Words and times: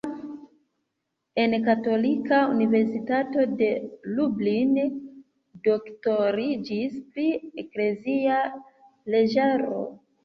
En 1.41 1.51
Katolika 1.65 2.39
Universitato 2.53 3.43
de 3.59 3.67
Lublin 4.21 4.71
doktoriĝis 5.69 6.99
pri 7.13 7.27
eklezia 7.65 8.43
leĝaro. 9.17 9.85